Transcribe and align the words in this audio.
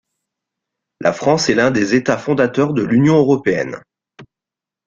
La 0.99 1.13
France 1.13 1.47
est 1.49 1.53
l'un 1.53 1.69
des 1.69 1.93
États 1.93 2.17
fondateurs 2.17 2.73
de 2.73 2.81
l'Union 2.81 3.17
européenne. 3.17 3.83